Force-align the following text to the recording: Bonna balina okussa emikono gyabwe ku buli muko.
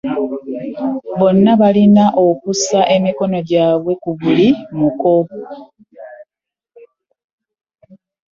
Bonna 1.19 1.51
balina 1.61 2.05
okussa 2.27 2.79
emikono 2.95 3.37
gyabwe 3.49 3.93
ku 4.01 4.09
buli 4.19 4.49
muko. 4.77 5.15